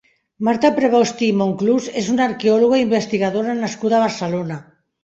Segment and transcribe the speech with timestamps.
[0.45, 4.65] Marta Prevosti i Monclús és una arqueòloga i investigadora nascuda a Barcelona.